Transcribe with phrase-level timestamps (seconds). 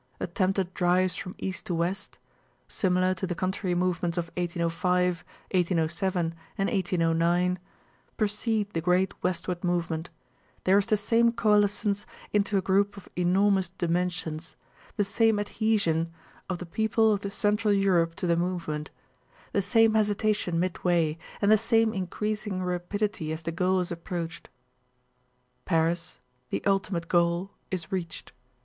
[0.19, 8.73] Attempted drives from east to west—similar to the contrary movements of 1805, 1807, and 1809—precede
[8.73, 10.09] the great westward movement;
[10.63, 14.55] there is the same coalescence into a group of enormous dimensions;
[14.97, 16.11] the same adhesion
[16.49, 18.89] of the people of Central Europe to the movement;
[19.53, 24.49] the same hesitation midway, and the same increasing rapidity as the goal is approached.
[25.65, 26.17] Paris,
[26.49, 28.31] the ultimate goal, is reached.